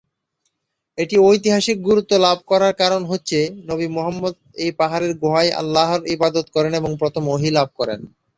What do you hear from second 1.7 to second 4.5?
গুরুত্ব লাভ করার কারণ হচ্ছে, নবী মুহাম্মদ